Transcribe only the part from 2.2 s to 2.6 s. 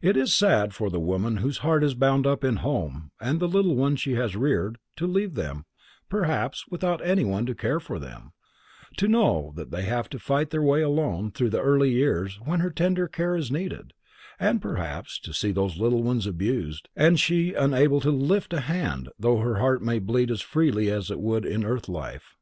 up in